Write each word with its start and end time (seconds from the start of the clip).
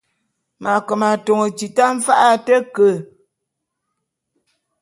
M’ake 0.61 0.93
m’atôn 1.01 1.43
tita 1.57 1.85
mfa’a 1.97 2.27
a 2.35 2.43
te 2.45 2.55
ke. 2.73 2.89